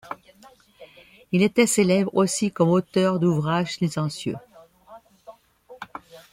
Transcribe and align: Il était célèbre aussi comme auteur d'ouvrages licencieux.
Il 1.31 1.43
était 1.43 1.67
célèbre 1.67 2.09
aussi 2.15 2.49
comme 2.51 2.69
auteur 2.71 3.19
d'ouvrages 3.19 3.79
licencieux. 3.81 4.35